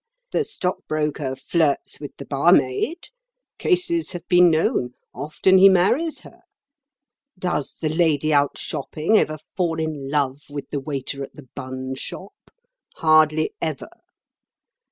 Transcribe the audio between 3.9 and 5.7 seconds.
have been known; often he